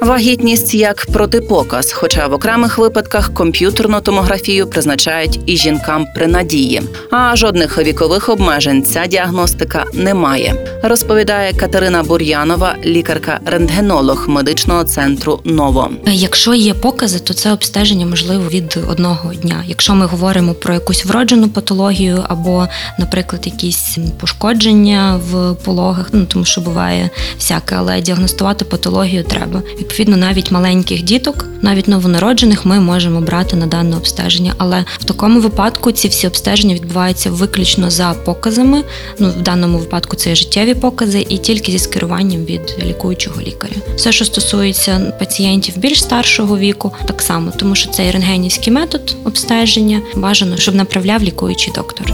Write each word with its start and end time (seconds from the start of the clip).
Вагітність 0.00 0.74
як 0.74 1.06
протипоказ, 1.12 1.92
хоча 1.92 2.26
в 2.26 2.32
окремих 2.32 2.78
випадках 2.78 3.34
комп'ютерну 3.34 4.00
томографію 4.00 4.66
призначають 4.66 5.40
і 5.46 5.56
жінкам 5.56 6.06
при 6.14 6.26
надії. 6.26 6.82
А 7.10 7.36
жодних 7.36 7.78
вікових 7.78 8.28
обмежень 8.28 8.82
ця 8.82 9.06
діагностика 9.06 9.84
не 9.92 10.14
має, 10.14 10.54
розповідає 10.82 11.52
Катерина 11.52 12.02
Бур'янова, 12.02 12.74
лікарка-рентгенолог 12.84 14.28
медичного 14.28 14.84
центру 14.84 15.40
Ново. 15.44 15.90
Якщо 16.06 16.54
є 16.54 16.74
покази, 16.74 17.18
то 17.18 17.34
це 17.34 17.52
обстеження 17.52 18.06
можливо 18.06 18.48
від 18.48 18.78
одного 18.90 19.34
дня. 19.34 19.64
Якщо 19.66 19.94
ми 19.94 20.06
говоримо 20.06 20.54
про 20.54 20.74
якусь 20.74 21.04
вроджену 21.04 21.48
патологію 21.48 22.24
або, 22.28 22.68
наприклад, 22.98 23.46
якісь 23.46 23.98
пошкодження 24.20 25.20
в 25.30 25.54
пологах, 25.54 26.08
ну 26.12 26.24
тому 26.24 26.44
що 26.44 26.60
буває 26.60 27.10
всяке, 27.38 27.76
але 27.78 28.00
діагностувати 28.00 28.64
патологію 28.64 29.24
треба. 29.24 29.62
Відповідно, 29.88 30.16
навіть 30.16 30.50
маленьких 30.50 31.02
діток, 31.02 31.46
навіть 31.62 31.88
новонароджених, 31.88 32.66
ми 32.66 32.80
можемо 32.80 33.20
брати 33.20 33.56
на 33.56 33.66
дане 33.66 33.96
обстеження. 33.96 34.54
Але 34.58 34.84
в 34.98 35.04
такому 35.04 35.40
випадку 35.40 35.92
ці 35.92 36.08
всі 36.08 36.26
обстеження 36.26 36.74
відбуваються 36.74 37.30
виключно 37.30 37.90
за 37.90 38.14
показами. 38.24 38.82
Ну 39.18 39.28
в 39.28 39.42
даному 39.42 39.78
випадку 39.78 40.16
це 40.16 40.30
є 40.30 40.36
життєві 40.36 40.74
покази, 40.74 41.26
і 41.28 41.38
тільки 41.38 41.72
зі 41.72 41.78
скеруванням 41.78 42.44
від 42.44 42.76
лікуючого 42.84 43.40
лікаря. 43.40 43.74
Все, 43.96 44.12
що 44.12 44.24
стосується 44.24 45.12
пацієнтів 45.18 45.78
більш 45.78 46.02
старшого 46.02 46.58
віку, 46.58 46.92
так 47.06 47.22
само, 47.22 47.52
тому 47.56 47.74
що 47.74 47.90
це 47.90 48.06
і 48.06 48.10
рентгенівський 48.10 48.72
метод 48.72 49.16
обстеження. 49.24 50.02
Бажано, 50.16 50.56
щоб 50.56 50.74
направляв 50.74 51.22
лікуючий 51.22 51.72
доктор. 51.74 52.12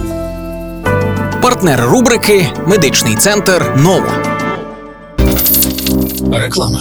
Партнер 1.42 1.81
рубрики 1.81 2.47
Медичний 2.66 3.14
центр 3.16 3.72
Ново. 3.77 4.12
Реклама. 6.33 6.81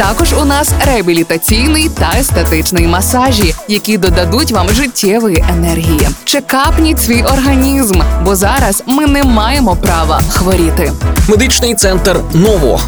Також 0.00 0.32
у 0.32 0.44
нас 0.44 0.72
реабілітаційний 0.86 1.88
та 1.88 2.12
естетичний 2.18 2.86
масажі, 2.86 3.54
які 3.68 3.98
додадуть 3.98 4.52
вам 4.52 4.68
життєвої 4.68 5.44
енергії. 5.50 6.08
Чекапніть 6.24 7.00
свій 7.00 7.22
організм, 7.22 8.00
бо 8.24 8.36
зараз 8.36 8.82
ми 8.86 9.06
не 9.06 9.24
маємо 9.24 9.76
права 9.76 10.20
хворіти. 10.28 10.92
Медичний 11.28 11.74
центр 11.74 12.20
Ново, 12.32 12.80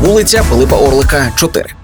вулиця 0.00 0.44
Пилипа 0.50 0.76
Орлика, 0.76 1.32
4. 1.36 1.74